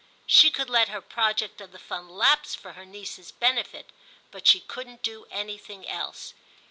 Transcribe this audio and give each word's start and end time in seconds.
She 0.25 0.49
could 0.49 0.67
let 0.67 0.87
her 0.89 0.99
project 0.99 1.61
of 1.61 1.71
the 1.71 1.77
Fund 1.77 2.09
lapse 2.09 2.55
for 2.55 2.73
her 2.73 2.85
niece's 2.85 3.31
benefit, 3.31 3.91
but 4.31 4.47
she 4.47 4.59
couldn't 4.61 5.03
do 5.03 5.27
anything 5.29 5.87
else. 5.87 6.33